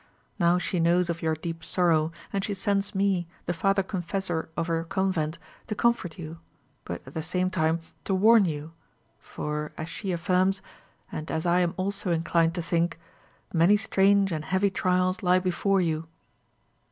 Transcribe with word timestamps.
Now 0.39 0.57
she 0.57 0.79
knows 0.79 1.11
of 1.11 1.21
your 1.21 1.35
deep 1.35 1.63
sorrow, 1.63 2.11
and 2.33 2.43
she 2.43 2.55
sends 2.55 2.95
me, 2.95 3.27
the 3.45 3.53
father 3.53 3.83
confessor 3.83 4.49
of 4.57 4.65
her 4.65 4.83
convent, 4.83 5.37
to 5.67 5.75
comfort 5.75 6.17
you, 6.17 6.39
but 6.85 7.03
at 7.05 7.13
the 7.13 7.21
same 7.21 7.51
time 7.51 7.81
to 8.05 8.15
warn 8.15 8.45
you; 8.45 8.73
for, 9.19 9.73
as 9.77 9.89
she 9.89 10.11
affirms, 10.11 10.63
and 11.11 11.29
as 11.29 11.45
I 11.45 11.59
am 11.59 11.75
also 11.77 12.09
inclined 12.09 12.55
to 12.55 12.63
think, 12.63 12.99
many 13.53 13.77
strange 13.77 14.31
and 14.31 14.43
heavy 14.45 14.71
trials 14.71 15.21
lie 15.21 15.37
before 15.37 15.81
you." 15.81 16.07